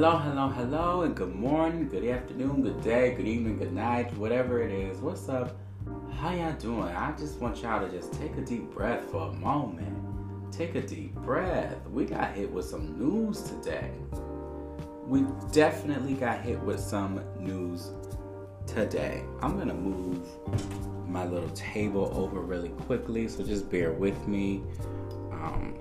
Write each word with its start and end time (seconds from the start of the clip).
Hello, 0.00 0.16
hello, 0.16 0.48
hello, 0.48 1.02
and 1.02 1.14
good 1.14 1.34
morning, 1.34 1.86
good 1.86 2.06
afternoon, 2.06 2.62
good 2.62 2.82
day, 2.82 3.12
good 3.14 3.26
evening, 3.26 3.58
good 3.58 3.74
night, 3.74 4.10
whatever 4.16 4.62
it 4.62 4.72
is. 4.72 4.96
What's 4.96 5.28
up? 5.28 5.54
How 6.14 6.32
y'all 6.32 6.54
doing? 6.54 6.84
I 6.84 7.12
just 7.18 7.38
want 7.38 7.60
y'all 7.60 7.86
to 7.86 7.92
just 7.94 8.14
take 8.14 8.34
a 8.38 8.40
deep 8.40 8.70
breath 8.70 9.04
for 9.10 9.28
a 9.28 9.32
moment. 9.34 9.94
Take 10.50 10.74
a 10.74 10.80
deep 10.80 11.14
breath. 11.16 11.86
We 11.90 12.06
got 12.06 12.32
hit 12.32 12.50
with 12.50 12.64
some 12.64 12.98
news 12.98 13.42
today. 13.42 13.90
We 15.06 15.26
definitely 15.52 16.14
got 16.14 16.40
hit 16.40 16.58
with 16.60 16.80
some 16.80 17.20
news 17.38 17.90
today. 18.66 19.22
I'm 19.42 19.58
gonna 19.58 19.74
move 19.74 20.26
my 21.06 21.26
little 21.26 21.50
table 21.50 22.10
over 22.14 22.40
really 22.40 22.70
quickly, 22.70 23.28
so 23.28 23.44
just 23.44 23.68
bear 23.68 23.92
with 23.92 24.26
me. 24.26 24.62
Um, 25.30 25.74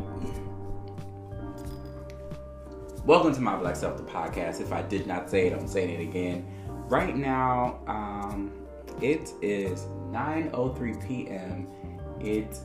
Welcome 3.09 3.33
to 3.33 3.41
my 3.41 3.57
Black 3.57 3.75
Self 3.75 3.97
the 3.97 4.03
podcast. 4.03 4.61
If 4.61 4.71
I 4.71 4.83
did 4.83 5.07
not 5.07 5.31
say 5.31 5.47
it, 5.47 5.53
I'm 5.53 5.67
saying 5.67 5.99
it 5.99 5.99
again. 5.99 6.45
Right 6.67 7.17
now, 7.17 7.79
um, 7.87 8.51
it 9.01 9.33
is 9.41 9.87
9:03 10.11 11.07
p.m. 11.07 11.67
It 12.21 12.59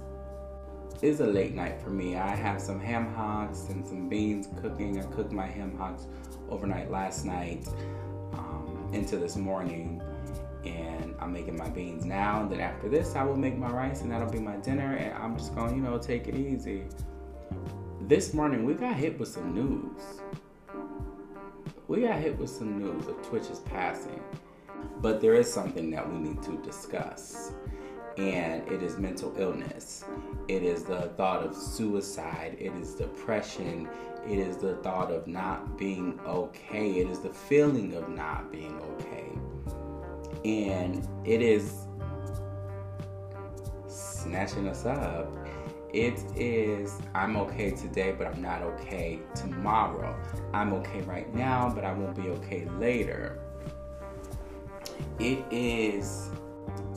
is 1.00 1.20
a 1.20 1.26
late 1.26 1.54
night 1.54 1.80
for 1.80 1.88
me. 1.88 2.16
I 2.18 2.36
have 2.36 2.60
some 2.60 2.78
ham 2.78 3.14
hocks 3.14 3.68
and 3.70 3.86
some 3.86 4.10
beans 4.10 4.50
cooking. 4.60 5.00
I 5.00 5.04
cooked 5.14 5.32
my 5.32 5.46
ham 5.46 5.78
hocks 5.78 6.08
overnight 6.50 6.90
last 6.90 7.24
night 7.24 7.66
um, 8.34 8.90
into 8.92 9.16
this 9.16 9.36
morning, 9.36 10.02
and 10.66 11.14
I'm 11.20 11.32
making 11.32 11.56
my 11.56 11.70
beans 11.70 12.04
now. 12.04 12.42
And 12.42 12.50
then 12.50 12.60
after 12.60 12.90
this, 12.90 13.16
I 13.16 13.24
will 13.24 13.38
make 13.38 13.56
my 13.56 13.70
rice, 13.70 14.02
and 14.02 14.10
that'll 14.10 14.30
be 14.30 14.40
my 14.40 14.56
dinner. 14.56 14.94
And 14.94 15.14
I'm 15.14 15.38
just 15.38 15.54
going, 15.54 15.74
you 15.74 15.80
know, 15.80 15.96
take 15.96 16.28
it 16.28 16.34
easy 16.34 16.84
this 18.08 18.34
morning 18.34 18.64
we 18.64 18.74
got 18.74 18.94
hit 18.94 19.18
with 19.18 19.28
some 19.28 19.54
news. 19.54 20.20
We 21.86 22.00
got 22.00 22.20
hit 22.20 22.38
with 22.38 22.48
some 22.48 22.78
news 22.78 23.06
of 23.06 23.20
Twitch's 23.28 23.60
passing. 23.60 24.22
But 25.00 25.20
there 25.20 25.34
is 25.34 25.52
something 25.52 25.90
that 25.90 26.10
we 26.10 26.18
need 26.18 26.42
to 26.42 26.56
discuss. 26.58 27.52
And 28.16 28.66
it 28.68 28.82
is 28.82 28.96
mental 28.96 29.34
illness. 29.36 30.04
It 30.48 30.62
is 30.62 30.84
the 30.84 31.02
thought 31.16 31.42
of 31.42 31.54
suicide. 31.54 32.56
It 32.58 32.72
is 32.74 32.94
depression. 32.94 33.88
It 34.26 34.38
is 34.38 34.56
the 34.56 34.76
thought 34.76 35.10
of 35.10 35.26
not 35.26 35.76
being 35.76 36.18
okay. 36.26 37.00
It 37.00 37.10
is 37.10 37.20
the 37.20 37.34
feeling 37.34 37.94
of 37.94 38.08
not 38.08 38.50
being 38.50 38.80
okay. 38.80 39.38
And 40.44 41.06
it 41.24 41.42
is 41.42 41.86
snatching 43.86 44.68
us 44.68 44.86
up 44.86 45.30
it 45.94 46.20
is, 46.36 46.98
I'm 47.14 47.36
okay 47.36 47.70
today, 47.70 48.12
but 48.18 48.26
I'm 48.26 48.42
not 48.42 48.62
okay 48.62 49.20
tomorrow. 49.36 50.18
I'm 50.52 50.72
okay 50.74 51.02
right 51.02 51.32
now, 51.32 51.70
but 51.72 51.84
I 51.84 51.92
won't 51.92 52.16
be 52.16 52.30
okay 52.30 52.66
later. 52.80 53.38
It 55.20 55.44
is 55.52 56.30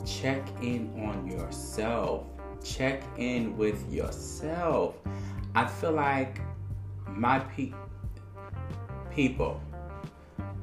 check 0.04 0.44
in 0.60 0.92
on 1.06 1.30
yourself. 1.30 2.24
Check 2.64 3.04
in 3.18 3.56
with 3.56 3.88
yourself. 3.92 4.96
I 5.54 5.66
feel 5.66 5.92
like 5.92 6.40
my 7.06 7.38
pe- 7.38 7.72
people 9.14 9.62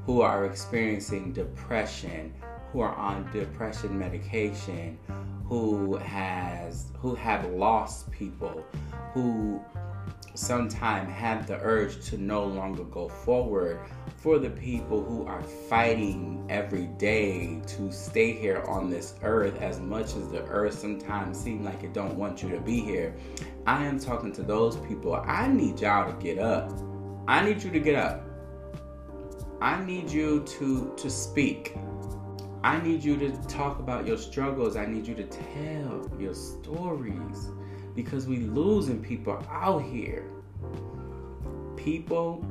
who 0.06 0.20
are 0.20 0.46
experiencing 0.46 1.32
depression, 1.32 2.34
who 2.74 2.82
are 2.82 2.96
on 2.96 3.32
depression 3.32 3.98
medication, 3.98 5.00
who 5.48 5.96
has 5.98 6.92
who 6.98 7.16
have 7.16 7.46
lost 7.52 8.12
people 8.12 8.66
who 9.14 9.64
sometimes 10.34 11.10
have 11.12 11.48
the 11.48 11.58
urge 11.62 12.04
to 12.06 12.18
no 12.18 12.44
longer 12.44 12.84
go 12.84 13.08
forward 13.08 13.80
for 14.18 14.38
the 14.38 14.50
people 14.50 15.04
who 15.04 15.26
are 15.26 15.44
fighting 15.44 16.46
every 16.50 16.88
day 16.98 17.62
to 17.68 17.92
stay 17.92 18.34
here 18.34 18.64
on 18.68 18.90
this 18.90 19.16
earth 19.24 19.62
as 19.62 19.80
much 19.80 20.16
as 20.16 20.30
the 20.30 20.44
earth 20.48 20.78
sometimes 20.78 21.40
seems 21.40 21.66
like 21.66 21.84
it 21.84 21.94
don't 21.94 22.16
want 22.16 22.44
you 22.44 22.50
to 22.50 22.60
be 22.60 22.82
here. 22.82 23.16
I 23.66 23.86
am 23.86 24.00
talking 24.00 24.34
to 24.34 24.44
those 24.44 24.78
people. 24.78 25.16
I 25.16 25.48
need 25.48 25.80
y'all 25.80 26.12
to 26.12 26.22
get 26.22 26.38
up. 26.38 26.72
I 27.28 27.46
need 27.46 27.64
you 27.64 27.72
to 27.72 27.80
get 27.80 27.96
up. 27.96 28.24
I 29.62 29.84
need 29.86 30.10
you 30.12 30.44
to 30.44 30.94
to 30.98 31.10
speak 31.10 31.76
I 32.66 32.82
need 32.82 33.04
you 33.04 33.16
to 33.18 33.30
talk 33.48 33.78
about 33.78 34.08
your 34.08 34.18
struggles. 34.18 34.76
I 34.76 34.88
need 34.88 35.06
you 35.06 35.14
to 35.14 35.24
tell 35.26 36.10
your 36.20 36.34
stories 36.34 37.50
because 37.94 38.26
we 38.26 38.40
losing 38.40 39.04
people 39.04 39.38
out 39.52 39.84
here. 39.84 40.32
People 41.78 42.44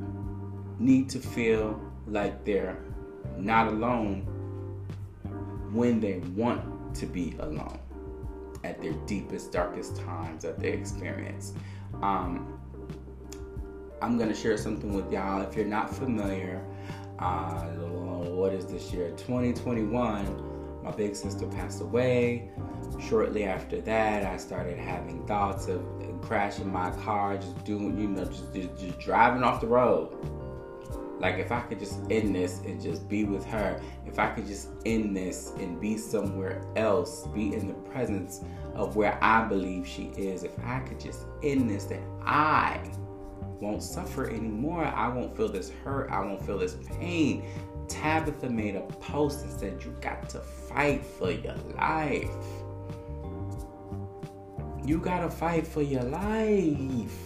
need 0.79 1.09
to 1.11 1.19
feel 1.19 1.81
like 2.07 2.45
they're 2.45 2.79
not 3.37 3.67
alone 3.67 4.21
when 5.73 5.99
they 5.99 6.19
want 6.37 6.95
to 6.95 7.07
be 7.07 7.35
alone 7.41 7.81
at 8.63 8.81
their 8.81 8.93
deepest, 9.07 9.51
darkest 9.51 9.97
times 9.97 10.45
that 10.45 10.61
they 10.61 10.71
experience. 10.71 11.55
Um, 12.03 12.57
I'm 14.01 14.17
gonna 14.17 14.33
share 14.33 14.57
something 14.59 14.93
with 14.93 15.11
y'all. 15.11 15.43
If 15.43 15.57
you're 15.57 15.67
not 15.67 15.93
familiar, 15.93 16.65
uh, 17.19 17.63
what 18.35 18.53
is 18.53 18.67
this 18.67 18.93
year? 18.93 19.11
2021. 19.17 20.83
My 20.83 20.91
big 20.91 21.17
sister 21.17 21.47
passed 21.47 21.81
away. 21.81 22.51
Shortly 23.09 23.45
after 23.45 23.81
that, 23.81 24.25
I 24.25 24.37
started 24.37 24.79
having 24.79 25.27
thoughts 25.27 25.67
of 25.69 25.83
crashing 26.21 26.71
my 26.71 26.91
car, 26.91 27.37
just 27.37 27.65
doing, 27.65 27.99
you 27.99 28.09
know, 28.09 28.25
just, 28.25 28.53
just, 28.55 28.77
just 28.79 28.99
driving 28.99 29.43
off 29.43 29.61
the 29.61 29.67
road. 29.67 30.15
Like 31.19 31.37
if 31.37 31.53
I 31.53 31.61
could 31.61 31.79
just 31.79 31.99
end 32.11 32.35
this 32.35 32.61
and 32.67 32.81
just 32.83 33.09
be 33.09 33.25
with 33.25 33.47
her, 33.47 33.81
if 34.07 34.19
I 34.19 34.29
could 34.31 34.47
just 34.47 34.69
end 34.85 35.17
this 35.17 35.53
and 35.59 35.81
be 35.81 35.97
somewhere 35.97 36.63
else, 36.77 37.27
be 37.29 37.55
in 37.55 37.69
the 37.69 37.75
presence 37.75 38.43
of 38.75 38.97
where 38.97 39.19
I 39.23 39.45
believe 39.47 39.87
she 39.87 40.13
is, 40.17 40.43
if 40.43 40.53
I 40.65 40.81
could 40.81 41.01
just 41.01 41.21
end 41.43 41.71
this, 41.71 41.85
that 41.85 42.03
I 42.23 42.81
won't 43.61 43.83
suffer 43.83 44.29
anymore. 44.29 44.85
I 44.85 45.09
won't 45.09 45.37
feel 45.37 45.49
this 45.49 45.71
hurt. 45.85 46.11
I 46.11 46.21
won't 46.21 46.45
feel 46.45 46.59
this 46.59 46.77
pain. 46.99 47.45
Tabitha 47.89 48.49
made 48.49 48.77
a 48.77 48.83
post 48.83 49.45
and 49.45 49.61
said, 49.61 49.83
You 49.85 49.95
got 50.01 50.29
to 50.31 50.41
fight 50.41 51.05
for 51.05 51.31
your 51.31 51.57
life. 51.77 52.31
You 54.87 54.99
gotta 54.99 55.31
fight 55.31 55.67
for 55.67 55.81
your 55.81 56.03
life. 56.03 57.17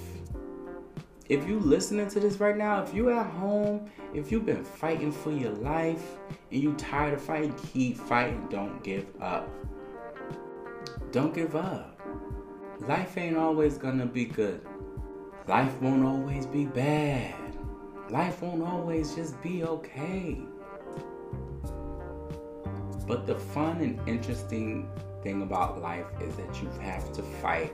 If 1.28 1.46
you 1.46 1.58
listening 1.58 2.08
to 2.10 2.20
this 2.20 2.38
right 2.38 2.56
now, 2.56 2.82
if 2.82 2.94
you 2.94 3.10
at 3.10 3.26
home, 3.26 3.90
if 4.14 4.30
you've 4.30 4.46
been 4.46 4.64
fighting 4.64 5.10
for 5.10 5.32
your 5.32 5.52
life 5.52 6.16
and 6.52 6.62
you 6.62 6.72
tired 6.74 7.14
of 7.14 7.20
fighting, 7.20 7.54
keep 7.72 7.98
fighting. 7.98 8.46
Don't 8.48 8.82
give 8.84 9.06
up. 9.20 9.50
Don't 11.10 11.34
give 11.34 11.56
up. 11.56 12.00
Life 12.80 13.18
ain't 13.18 13.36
always 13.36 13.76
gonna 13.76 14.06
be 14.06 14.24
good. 14.24 14.64
Life 15.48 15.80
won't 15.80 16.04
always 16.04 16.44
be 16.44 16.66
bad. 16.66 17.34
Life 18.10 18.42
won't 18.42 18.62
always 18.62 19.14
just 19.14 19.42
be 19.42 19.64
okay. 19.64 20.42
But 23.06 23.26
the 23.26 23.34
fun 23.34 23.80
and 23.80 24.06
interesting 24.06 24.90
thing 25.22 25.40
about 25.40 25.80
life 25.80 26.04
is 26.20 26.36
that 26.36 26.60
you 26.60 26.68
have 26.82 27.14
to 27.14 27.22
fight 27.22 27.72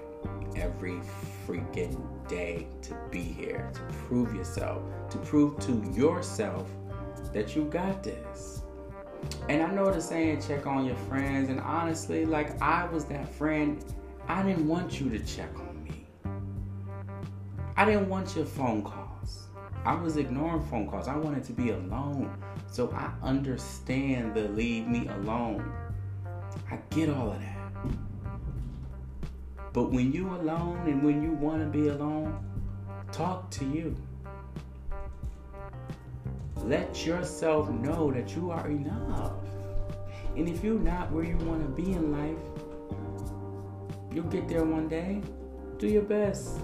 every 0.54 1.00
freaking 1.44 2.00
day 2.28 2.68
to 2.82 2.96
be 3.10 3.22
here, 3.22 3.72
to 3.74 3.80
prove 4.06 4.32
yourself, 4.36 4.80
to 5.10 5.18
prove 5.18 5.58
to 5.66 5.72
yourself 5.96 6.70
that 7.32 7.56
you 7.56 7.64
got 7.64 8.04
this. 8.04 8.62
And 9.48 9.60
I 9.60 9.72
know 9.72 9.90
the 9.90 10.00
saying, 10.00 10.42
check 10.42 10.68
on 10.68 10.86
your 10.86 10.96
friends. 11.08 11.48
And 11.48 11.58
honestly, 11.58 12.24
like 12.24 12.62
I 12.62 12.84
was 12.84 13.04
that 13.06 13.28
friend, 13.34 13.84
I 14.28 14.44
didn't 14.44 14.68
want 14.68 15.00
you 15.00 15.10
to 15.10 15.18
check 15.18 15.50
on 15.58 15.63
I 17.76 17.84
didn't 17.84 18.08
want 18.08 18.36
your 18.36 18.44
phone 18.44 18.82
calls. 18.82 19.48
I 19.84 19.96
was 19.96 20.16
ignoring 20.16 20.62
phone 20.62 20.88
calls. 20.88 21.08
I 21.08 21.16
wanted 21.16 21.42
to 21.44 21.52
be 21.52 21.70
alone. 21.70 22.32
So 22.70 22.92
I 22.92 23.10
understand 23.26 24.34
the 24.34 24.48
leave 24.48 24.86
me 24.86 25.08
alone. 25.08 25.72
I 26.70 26.78
get 26.90 27.10
all 27.10 27.32
of 27.32 27.40
that. 27.40 27.72
But 29.72 29.90
when 29.90 30.12
you 30.12 30.28
alone 30.28 30.86
and 30.86 31.02
when 31.02 31.20
you 31.20 31.32
want 31.32 31.60
to 31.62 31.66
be 31.66 31.88
alone, 31.88 32.38
talk 33.10 33.50
to 33.52 33.64
you. 33.64 33.96
Let 36.58 37.04
yourself 37.04 37.68
know 37.70 38.12
that 38.12 38.36
you 38.36 38.52
are 38.52 38.68
enough. 38.68 39.32
And 40.36 40.48
if 40.48 40.62
you're 40.62 40.78
not 40.78 41.10
where 41.10 41.24
you 41.24 41.36
want 41.38 41.62
to 41.62 41.82
be 41.82 41.92
in 41.92 42.12
life, 42.12 42.38
you'll 44.12 44.30
get 44.30 44.48
there 44.48 44.64
one 44.64 44.88
day. 44.88 45.22
Do 45.78 45.88
your 45.88 46.02
best 46.02 46.60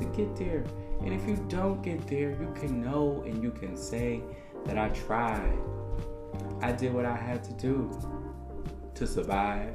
to 0.00 0.04
get 0.06 0.34
there. 0.36 0.64
And 1.00 1.14
if 1.14 1.26
you 1.26 1.36
don't 1.48 1.82
get 1.82 2.06
there, 2.06 2.30
you 2.30 2.52
can 2.54 2.82
know 2.82 3.22
and 3.26 3.42
you 3.42 3.50
can 3.50 3.76
say 3.76 4.22
that 4.64 4.76
I 4.76 4.88
tried. 4.90 5.58
I 6.60 6.72
did 6.72 6.92
what 6.92 7.04
I 7.04 7.16
had 7.16 7.42
to 7.44 7.52
do 7.54 7.90
to 8.94 9.06
survive, 9.06 9.74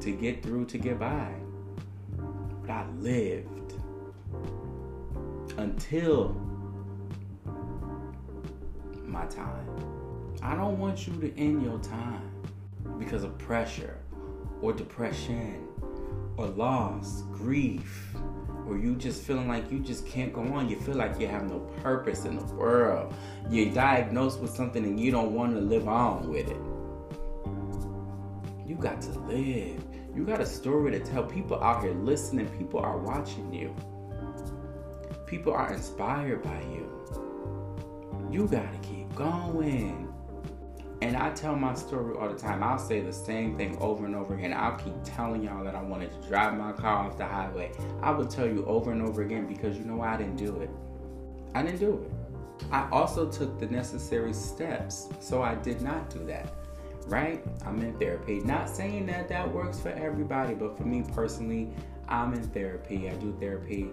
to 0.00 0.12
get 0.12 0.42
through, 0.42 0.66
to 0.66 0.78
get 0.78 0.98
by. 0.98 1.32
But 2.60 2.70
I 2.70 2.86
lived 2.98 3.74
until 5.56 6.36
my 9.06 9.26
time. 9.26 9.66
I 10.42 10.56
don't 10.56 10.78
want 10.78 11.06
you 11.06 11.14
to 11.20 11.38
end 11.38 11.62
your 11.62 11.78
time 11.78 12.30
because 12.98 13.22
of 13.22 13.38
pressure 13.38 13.98
or 14.60 14.72
depression 14.72 15.68
or 16.36 16.46
loss, 16.46 17.22
grief, 17.32 18.14
or 18.66 18.78
you 18.78 18.94
just 18.96 19.22
feeling 19.22 19.48
like 19.48 19.70
you 19.70 19.80
just 19.80 20.06
can't 20.06 20.32
go 20.32 20.42
on. 20.42 20.68
You 20.68 20.78
feel 20.80 20.94
like 20.94 21.18
you 21.20 21.26
have 21.26 21.48
no 21.48 21.60
purpose 21.82 22.24
in 22.24 22.36
the 22.36 22.44
world. 22.54 23.14
You're 23.50 23.72
diagnosed 23.72 24.40
with 24.40 24.50
something 24.50 24.84
and 24.84 24.98
you 24.98 25.10
don't 25.10 25.32
want 25.32 25.54
to 25.54 25.60
live 25.60 25.88
on 25.88 26.28
with 26.28 26.48
it. 26.48 26.60
You 28.66 28.76
got 28.76 29.00
to 29.02 29.18
live. 29.20 29.82
You 30.14 30.24
got 30.24 30.40
a 30.40 30.46
story 30.46 30.92
to 30.92 31.00
tell. 31.00 31.24
People 31.24 31.62
out 31.62 31.82
here 31.82 31.94
listening, 31.94 32.48
people 32.58 32.80
are 32.80 32.98
watching 32.98 33.52
you. 33.52 33.74
People 35.26 35.52
are 35.52 35.72
inspired 35.72 36.42
by 36.42 36.60
you. 36.62 36.88
You 38.30 38.46
got 38.46 38.70
to 38.72 38.88
keep 38.88 39.14
going. 39.14 40.01
And 41.02 41.16
I 41.16 41.30
tell 41.30 41.56
my 41.56 41.74
story 41.74 42.16
all 42.16 42.28
the 42.28 42.38
time. 42.38 42.62
I'll 42.62 42.78
say 42.78 43.00
the 43.00 43.12
same 43.12 43.56
thing 43.56 43.76
over 43.78 44.06
and 44.06 44.14
over 44.14 44.34
again. 44.34 44.52
I'll 44.52 44.76
keep 44.76 44.94
telling 45.02 45.42
y'all 45.42 45.64
that 45.64 45.74
I 45.74 45.82
wanted 45.82 46.12
to 46.12 46.28
drive 46.28 46.56
my 46.56 46.70
car 46.70 47.08
off 47.08 47.18
the 47.18 47.26
highway. 47.26 47.72
I 48.00 48.12
will 48.12 48.24
tell 48.24 48.46
you 48.46 48.64
over 48.66 48.92
and 48.92 49.02
over 49.02 49.22
again 49.22 49.48
because 49.48 49.76
you 49.76 49.84
know 49.84 49.96
why 49.96 50.14
I 50.14 50.16
didn't 50.16 50.36
do 50.36 50.60
it. 50.60 50.70
I 51.56 51.62
didn't 51.64 51.80
do 51.80 52.04
it. 52.04 52.66
I 52.70 52.88
also 52.92 53.28
took 53.28 53.58
the 53.58 53.66
necessary 53.66 54.32
steps, 54.32 55.08
so 55.18 55.42
I 55.42 55.56
did 55.56 55.82
not 55.82 56.08
do 56.08 56.24
that. 56.26 56.54
Right? 57.08 57.44
I'm 57.66 57.82
in 57.82 57.98
therapy. 57.98 58.38
Not 58.38 58.70
saying 58.70 59.06
that 59.06 59.28
that 59.28 59.52
works 59.52 59.80
for 59.80 59.88
everybody, 59.88 60.54
but 60.54 60.78
for 60.78 60.84
me 60.84 61.02
personally, 61.12 61.68
I'm 62.06 62.32
in 62.32 62.44
therapy. 62.50 63.10
I 63.10 63.14
do 63.14 63.36
therapy 63.40 63.90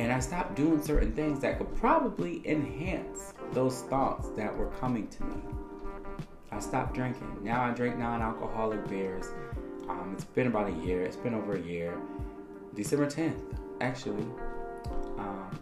and 0.00 0.10
I 0.10 0.18
stopped 0.18 0.56
doing 0.56 0.82
certain 0.82 1.12
things 1.12 1.40
that 1.40 1.58
could 1.58 1.72
probably 1.76 2.42
enhance 2.48 3.32
those 3.52 3.82
thoughts 3.82 4.30
that 4.30 4.56
were 4.56 4.70
coming 4.80 5.06
to 5.08 5.24
me. 5.24 5.36
I 6.60 6.62
stopped 6.62 6.92
drinking. 6.92 7.38
Now 7.42 7.64
I 7.64 7.70
drink 7.70 7.96
non 7.96 8.20
alcoholic 8.20 8.86
beers. 8.86 9.28
Um, 9.88 10.12
it's 10.14 10.24
been 10.24 10.46
about 10.46 10.68
a 10.68 10.72
year, 10.84 11.02
it's 11.02 11.16
been 11.16 11.32
over 11.32 11.54
a 11.54 11.58
year. 11.58 11.96
December 12.74 13.06
10th, 13.06 13.56
actually. 13.80 14.26
Um, 15.16 15.58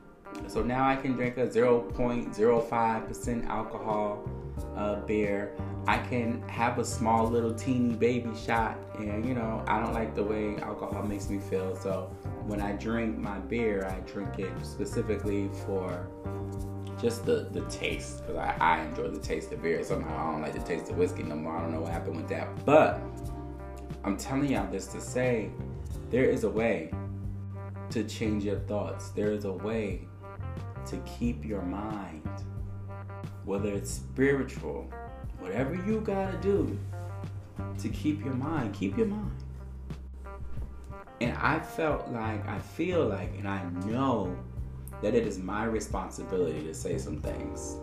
so 0.49 0.61
now 0.61 0.89
I 0.89 0.97
can 0.97 1.13
drink 1.13 1.37
a 1.37 1.47
0.05% 1.47 3.47
alcohol 3.47 4.29
uh, 4.75 4.97
beer. 5.03 5.53
I 5.87 5.99
can 5.99 6.43
have 6.49 6.81
a 6.81 6.85
small 6.85 7.29
little 7.29 7.55
teeny 7.55 7.95
baby 7.95 8.35
shot, 8.35 8.77
and 8.99 9.25
you 9.25 9.37
know, 9.37 9.63
I 9.69 9.79
don't 9.79 9.95
like 9.95 10.17
the 10.17 10.25
way 10.25 10.57
alcohol 10.57 11.05
makes 11.05 11.31
me 11.31 11.39
feel. 11.39 11.77
So 11.77 12.11
when 12.45 12.61
I 12.61 12.73
drink 12.73 13.19
my 13.19 13.39
beer, 13.39 13.87
I 13.87 14.01
drink 14.11 14.41
it 14.41 14.51
specifically 14.65 15.49
for 15.65 16.09
just 17.01 17.25
the 17.25 17.49
the 17.53 17.61
taste 17.63 18.27
because 18.27 18.37
I, 18.37 18.57
I 18.61 18.81
enjoy 18.83 19.09
the 19.09 19.21
taste 19.21 19.53
of 19.53 19.63
beer. 19.63 19.83
Somehow 19.83 20.29
I 20.29 20.33
don't 20.33 20.43
like 20.43 20.55
the 20.55 20.61
taste 20.61 20.91
of 20.91 20.97
whiskey 20.97 21.23
no 21.23 21.37
more. 21.37 21.57
I 21.57 21.63
don't 21.63 21.73
know 21.73 21.81
what 21.81 21.93
happened 21.93 22.17
with 22.17 22.29
that, 22.29 22.65
but 22.65 23.01
I'm 24.05 24.17
telling 24.17 24.51
y'all 24.51 24.71
this 24.71 24.87
to 24.89 25.01
say 25.01 25.51
there 26.11 26.25
is 26.25 26.45
a 26.45 26.51
way 26.51 26.93
to 27.91 28.05
change 28.05 28.45
your 28.45 28.59
thoughts. 28.61 29.11
There 29.11 29.33
is 29.33 29.45
a 29.45 29.53
way 29.53 30.07
to 30.87 30.97
keep 30.99 31.45
your 31.45 31.63
mind, 31.63 32.29
whether 33.45 33.73
it's 33.73 33.91
spiritual, 33.91 34.91
whatever 35.39 35.75
you 35.75 36.01
gotta 36.01 36.37
do 36.39 36.79
to 37.79 37.89
keep 37.89 38.25
your 38.25 38.35
mind, 38.35 38.75
keep 38.75 38.97
your 38.97 39.07
mind. 39.07 39.45
And 41.21 41.37
I 41.37 41.59
felt 41.59 42.09
like, 42.11 42.47
I 42.47 42.59
feel 42.59 43.07
like, 43.07 43.37
and 43.39 43.49
I 43.49 43.65
know 43.87 44.37
that 45.03 45.15
it 45.15 45.27
is 45.27 45.39
my 45.39 45.65
responsibility 45.65 46.63
to 46.63 46.75
say 46.75 46.99
some 46.99 47.21
things. 47.21 47.77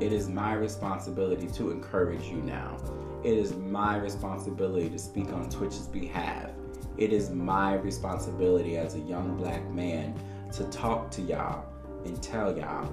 It 0.00 0.12
is 0.12 0.28
my 0.28 0.54
responsibility 0.54 1.46
to 1.52 1.70
encourage 1.70 2.24
you 2.24 2.38
now. 2.38 2.76
It 3.22 3.38
is 3.38 3.54
my 3.54 3.96
responsibility 3.96 4.90
to 4.90 4.98
speak 4.98 5.32
on 5.32 5.48
Twitch's 5.48 5.88
behalf. 5.88 6.50
It 6.98 7.12
is 7.12 7.30
my 7.30 7.74
responsibility 7.74 8.76
as 8.76 8.94
a 8.96 9.00
young 9.00 9.36
black 9.36 9.64
man 9.70 10.14
to 10.52 10.64
talk 10.64 11.10
to 11.12 11.22
y'all 11.22 11.64
and 12.04 12.22
tell 12.22 12.56
y'all 12.56 12.88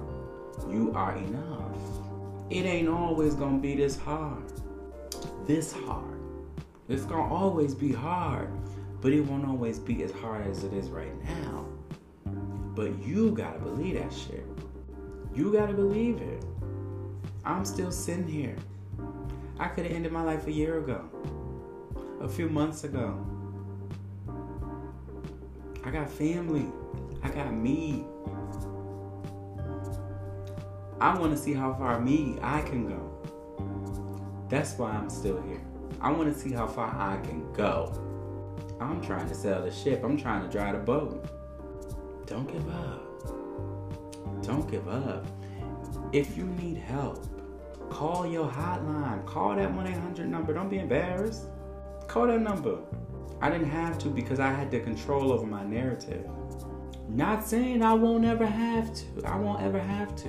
you 0.70 0.92
are 0.94 1.16
enough. 1.16 1.76
It 2.50 2.64
ain't 2.64 2.88
always 2.88 3.34
gonna 3.34 3.58
be 3.58 3.74
this 3.74 3.96
hard. 3.96 4.44
This 5.46 5.72
hard. 5.72 6.20
It's 6.88 7.04
gonna 7.04 7.32
always 7.32 7.74
be 7.74 7.92
hard, 7.92 8.50
but 9.00 9.12
it 9.12 9.20
won't 9.22 9.46
always 9.46 9.78
be 9.78 10.02
as 10.02 10.12
hard 10.12 10.46
as 10.46 10.64
it 10.64 10.72
is 10.72 10.88
right 10.88 11.14
now. 11.24 11.66
But 12.74 12.98
you 13.02 13.32
gotta 13.32 13.58
believe 13.58 13.94
that 13.98 14.12
shit. 14.12 14.46
You 15.34 15.52
gotta 15.52 15.72
believe 15.72 16.20
it. 16.20 16.44
I'm 17.44 17.64
still 17.64 17.90
sitting 17.90 18.26
here. 18.26 18.56
I 19.58 19.68
could 19.68 19.84
have 19.84 19.94
ended 19.94 20.12
my 20.12 20.22
life 20.22 20.46
a 20.46 20.52
year 20.52 20.78
ago, 20.78 21.04
a 22.20 22.28
few 22.28 22.48
months 22.48 22.84
ago. 22.84 23.18
I 25.84 25.90
got 25.90 26.10
family. 26.10 26.66
I 27.22 27.28
got 27.28 27.52
me. 27.52 28.04
I 31.00 31.18
want 31.18 31.32
to 31.32 31.38
see 31.38 31.52
how 31.52 31.74
far 31.74 32.00
me 32.00 32.38
I 32.40 32.62
can 32.62 32.88
go. 32.88 34.46
That's 34.48 34.78
why 34.78 34.90
I'm 34.92 35.10
still 35.10 35.42
here. 35.42 35.60
I 36.00 36.10
want 36.12 36.32
to 36.32 36.38
see 36.38 36.52
how 36.52 36.66
far 36.66 36.86
I 36.86 37.16
can 37.26 37.52
go. 37.52 37.92
I'm 38.80 39.00
trying 39.00 39.28
to 39.28 39.34
sail 39.34 39.62
the 39.62 39.70
ship. 39.70 40.04
I'm 40.04 40.16
trying 40.16 40.42
to 40.42 40.48
drive 40.48 40.74
the 40.74 40.80
boat. 40.80 41.41
Don't 42.32 42.50
give 42.50 42.66
up. 42.70 44.42
Don't 44.42 44.70
give 44.70 44.88
up. 44.88 45.26
If 46.14 46.34
you 46.34 46.44
need 46.44 46.78
help, 46.78 47.26
call 47.90 48.26
your 48.26 48.48
hotline. 48.48 49.26
Call 49.26 49.56
that 49.56 49.70
1 49.70 49.86
800 49.86 50.26
number. 50.30 50.54
Don't 50.54 50.70
be 50.70 50.78
embarrassed. 50.78 51.48
Call 52.08 52.28
that 52.28 52.40
number. 52.40 52.78
I 53.42 53.50
didn't 53.50 53.68
have 53.68 53.98
to 53.98 54.08
because 54.08 54.40
I 54.40 54.50
had 54.50 54.70
the 54.70 54.80
control 54.80 55.30
over 55.30 55.44
my 55.44 55.62
narrative. 55.62 56.26
Not 57.06 57.46
saying 57.46 57.82
I 57.82 57.92
won't 57.92 58.24
ever 58.24 58.46
have 58.46 58.94
to. 58.94 59.26
I 59.26 59.36
won't 59.36 59.60
ever 59.60 59.78
have 59.78 60.16
to. 60.16 60.28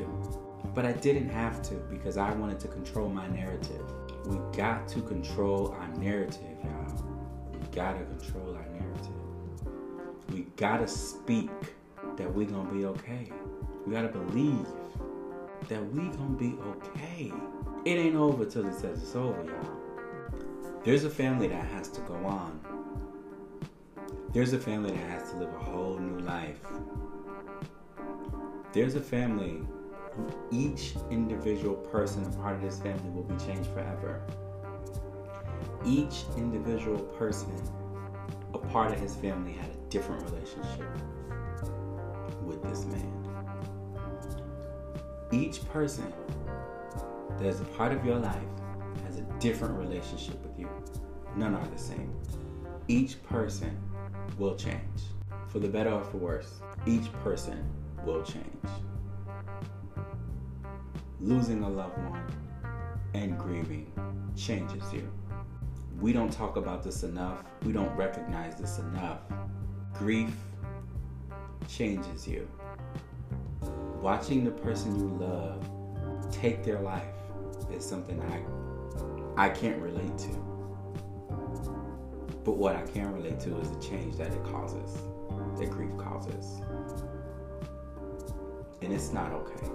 But 0.75 0.85
I 0.85 0.91
didn't 0.91 1.29
have 1.29 1.61
to 1.69 1.75
because 1.89 2.17
I 2.17 2.33
wanted 2.33 2.59
to 2.59 2.67
control 2.67 3.07
my 3.07 3.29
narrative. 3.29 3.81
We 4.25 4.39
got 4.57 4.89
to 4.89 5.01
control 5.03 5.69
our 5.79 5.87
narrative, 5.95 6.57
y'all. 6.65 7.05
We 7.53 7.59
gotta 7.71 8.03
control 8.03 8.55
our 8.55 8.67
narrative. 8.67 9.23
We 10.29 10.47
gotta 10.57 10.87
speak 10.87 11.49
that 12.17 12.33
we 12.33 12.45
gonna 12.45 12.71
be 12.71 12.85
okay. 12.85 13.31
We 13.85 13.93
gotta 13.93 14.09
believe 14.09 14.67
that 15.67 15.93
we 15.93 16.07
gonna 16.09 16.37
be 16.37 16.55
okay. 16.67 17.31
It 17.85 17.97
ain't 17.97 18.15
over 18.15 18.45
till 18.45 18.67
it 18.67 18.75
says 18.75 19.01
it's 19.01 19.15
over, 19.15 19.43
y'all. 19.43 19.83
There's 20.83 21.03
a 21.03 21.09
family 21.09 21.47
that 21.47 21.65
has 21.67 21.89
to 21.89 22.01
go 22.01 22.15
on. 22.15 22.59
There's 24.33 24.53
a 24.53 24.59
family 24.59 24.91
that 24.91 25.09
has 25.09 25.31
to 25.31 25.37
live 25.37 25.53
a 25.53 25.59
whole 25.59 25.97
new 25.97 26.19
life. 26.25 26.59
There's 28.73 28.95
a 28.95 29.01
family 29.01 29.61
who 30.15 30.27
each 30.51 30.95
individual 31.09 31.75
person, 31.75 32.25
a 32.25 32.29
part 32.37 32.55
of 32.55 32.61
this 32.61 32.79
family, 32.79 33.09
will 33.11 33.23
be 33.23 33.37
changed 33.45 33.69
forever. 33.71 34.21
Each 35.85 36.23
individual 36.37 36.99
person, 36.99 37.53
a 38.53 38.57
part 38.57 38.91
of 38.91 38.99
his 38.99 39.15
family, 39.15 39.53
had 39.53 39.69
a 39.69 39.89
different 39.89 40.23
relationship 40.23 40.87
this 42.63 42.85
man. 42.85 43.11
Each 45.31 45.63
person 45.69 46.11
that 47.37 47.45
is 47.45 47.61
a 47.61 47.65
part 47.65 47.91
of 47.91 48.05
your 48.05 48.17
life 48.17 48.37
has 49.05 49.17
a 49.17 49.23
different 49.39 49.77
relationship 49.77 50.41
with 50.43 50.59
you. 50.59 50.69
None 51.35 51.55
are 51.55 51.67
the 51.67 51.77
same. 51.77 52.13
Each 52.87 53.21
person 53.23 53.77
will 54.37 54.55
change. 54.55 54.79
For 55.47 55.59
the 55.59 55.67
better 55.67 55.91
or 55.91 56.03
for 56.03 56.17
worse, 56.17 56.61
each 56.85 57.11
person 57.23 57.63
will 58.05 58.23
change. 58.23 58.45
Losing 61.19 61.63
a 61.63 61.69
loved 61.69 61.97
one 62.09 62.25
and 63.13 63.37
grieving 63.37 63.91
changes 64.35 64.83
you. 64.91 65.09
We 65.99 66.11
don't 66.11 66.31
talk 66.31 66.57
about 66.57 66.83
this 66.83 67.03
enough. 67.03 67.43
We 67.63 67.71
don't 67.71 67.95
recognize 67.95 68.55
this 68.55 68.79
enough. 68.79 69.19
Grief 69.93 70.33
changes 71.67 72.27
you. 72.27 72.47
Watching 74.01 74.43
the 74.43 74.51
person 74.51 74.95
you 74.95 75.07
love 75.07 75.69
take 76.31 76.63
their 76.63 76.79
life 76.79 77.05
is 77.71 77.85
something 77.85 78.21
I 78.21 79.45
I 79.45 79.49
can't 79.49 79.81
relate 79.81 80.17
to. 80.19 80.29
But 82.43 82.57
what 82.57 82.75
I 82.75 82.83
can 82.83 83.11
relate 83.13 83.39
to 83.41 83.57
is 83.59 83.69
the 83.71 83.79
change 83.79 84.17
that 84.17 84.31
it 84.31 84.43
causes, 84.43 84.97
that 85.57 85.71
grief 85.71 85.97
causes. 85.97 86.61
And 88.81 88.93
it's 88.93 89.11
not 89.11 89.31
okay. 89.31 89.67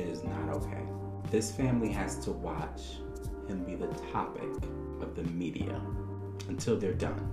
It 0.00 0.08
is 0.08 0.22
not 0.22 0.48
okay. 0.50 0.82
This 1.30 1.50
family 1.50 1.90
has 1.90 2.18
to 2.20 2.30
watch 2.30 3.00
him 3.48 3.64
be 3.64 3.74
the 3.74 3.88
topic 4.12 4.48
of 5.00 5.14
the 5.16 5.24
media 5.24 5.80
until 6.48 6.78
they're 6.78 6.94
done. 6.94 7.28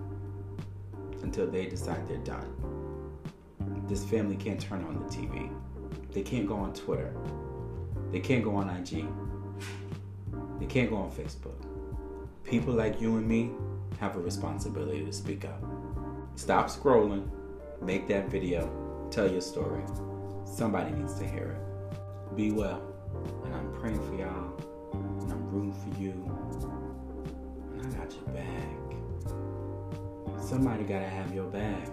Until 1.21 1.49
they 1.49 1.67
decide 1.67 2.07
they're 2.07 2.17
done. 2.17 2.72
This 3.87 4.03
family 4.05 4.35
can't 4.35 4.59
turn 4.59 4.83
on 4.85 4.95
the 4.95 5.05
TV. 5.13 5.51
They 6.11 6.21
can't 6.21 6.47
go 6.47 6.55
on 6.55 6.73
Twitter. 6.73 7.13
They 8.11 8.19
can't 8.19 8.43
go 8.43 8.55
on 8.55 8.69
IG. 8.69 9.05
They 10.59 10.65
can't 10.67 10.89
go 10.89 10.97
on 10.97 11.11
Facebook. 11.11 11.55
People 12.43 12.73
like 12.73 13.01
you 13.01 13.17
and 13.17 13.27
me 13.27 13.51
have 13.99 14.15
a 14.15 14.19
responsibility 14.19 15.03
to 15.03 15.11
speak 15.11 15.45
up. 15.45 15.61
Stop 16.35 16.67
scrolling, 16.67 17.27
make 17.81 18.07
that 18.07 18.29
video, 18.29 18.69
tell 19.11 19.29
your 19.29 19.41
story. 19.41 19.83
Somebody 20.45 20.91
needs 20.91 21.15
to 21.19 21.27
hear 21.27 21.57
it. 21.57 22.35
Be 22.35 22.51
well. 22.51 22.81
And 23.45 23.53
I'm 23.53 23.71
praying 23.73 24.01
for 24.07 24.15
y'all. 24.15 24.53
And 25.21 25.31
I'm 25.31 25.49
rooting 25.49 25.73
for 25.73 25.99
you. 25.99 26.11
And 27.73 27.93
I 27.93 27.97
got 27.97 28.13
your 28.13 28.29
back. 28.29 28.69
Somebody 30.41 30.83
gotta 30.83 31.09
have 31.09 31.33
your 31.33 31.45
back. 31.45 31.89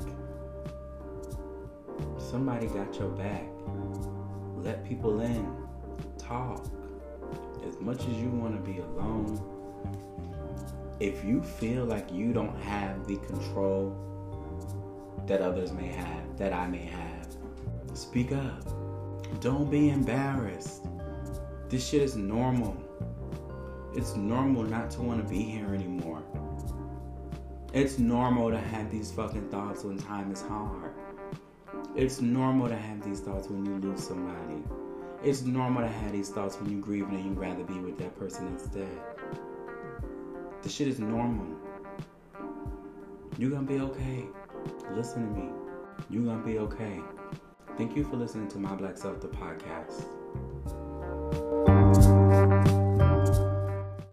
Somebody 2.30 2.68
got 2.68 2.94
your 2.96 3.08
back. 3.08 3.42
Let 4.54 4.84
people 4.84 5.20
in. 5.20 5.52
Talk. 6.16 6.64
As 7.66 7.80
much 7.80 8.02
as 8.02 8.14
you 8.18 8.28
want 8.28 8.54
to 8.54 8.72
be 8.72 8.78
alone, 8.78 9.42
if 11.00 11.24
you 11.24 11.42
feel 11.42 11.86
like 11.86 12.12
you 12.12 12.32
don't 12.32 12.56
have 12.60 13.04
the 13.08 13.16
control 13.16 13.96
that 15.26 15.40
others 15.40 15.72
may 15.72 15.88
have, 15.88 16.38
that 16.38 16.52
I 16.52 16.68
may 16.68 16.84
have, 16.84 17.26
speak 17.94 18.30
up. 18.30 18.62
Don't 19.40 19.68
be 19.68 19.90
embarrassed. 19.90 20.84
This 21.68 21.88
shit 21.88 22.00
is 22.00 22.14
normal. 22.14 22.76
It's 23.96 24.14
normal 24.14 24.62
not 24.62 24.92
to 24.92 25.02
want 25.02 25.20
to 25.20 25.28
be 25.28 25.42
here 25.42 25.74
anymore. 25.74 26.22
It's 27.72 27.98
normal 27.98 28.50
to 28.52 28.58
have 28.58 28.88
these 28.88 29.10
fucking 29.10 29.48
thoughts 29.48 29.82
when 29.82 29.98
time 29.98 30.30
is 30.30 30.42
hard. 30.42 30.89
It's 31.96 32.20
normal 32.20 32.68
to 32.68 32.76
have 32.76 33.02
these 33.04 33.18
thoughts 33.18 33.48
when 33.48 33.66
you 33.66 33.76
lose 33.78 34.06
somebody. 34.06 34.62
It's 35.24 35.42
normal 35.42 35.82
to 35.82 35.88
have 35.88 36.12
these 36.12 36.28
thoughts 36.28 36.56
when 36.56 36.70
you're 36.70 36.80
grieving 36.80 37.16
and 37.16 37.24
you'd 37.24 37.38
rather 37.38 37.64
be 37.64 37.78
with 37.80 37.98
that 37.98 38.16
person 38.16 38.46
instead. 38.46 38.88
This 40.62 40.72
shit 40.72 40.86
is 40.86 41.00
normal. 41.00 41.46
You're 43.38 43.50
gonna 43.50 43.66
be 43.66 43.80
okay. 43.80 44.26
Listen 44.94 45.34
to 45.34 45.40
me. 45.40 45.50
You're 46.08 46.22
gonna 46.22 46.44
be 46.44 46.58
okay. 46.58 47.00
Thank 47.76 47.96
you 47.96 48.04
for 48.04 48.16
listening 48.16 48.48
to 48.50 48.58
My 48.58 48.74
Black 48.76 48.96
Self, 48.96 49.20
the 49.20 49.28
podcast. 49.28 50.04